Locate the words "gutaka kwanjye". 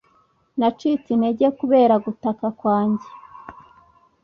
2.05-3.07